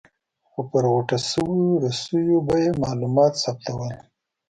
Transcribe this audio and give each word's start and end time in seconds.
خو 0.49 0.59
پر 0.71 0.83
غوټه 0.91 1.17
شویو 1.29 1.81
رسیو 1.83 2.37
به 2.47 2.55
یې 2.63 2.71
معلومات 2.83 3.33
ثبتول. 3.43 3.91